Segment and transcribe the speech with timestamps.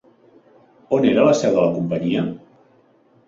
[0.97, 2.23] On era la seu de la companyia?